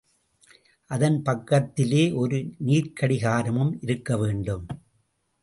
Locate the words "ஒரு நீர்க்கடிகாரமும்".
2.13-3.73